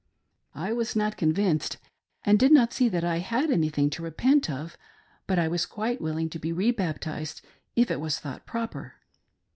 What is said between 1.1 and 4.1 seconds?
convinced, and did not see that I had anything to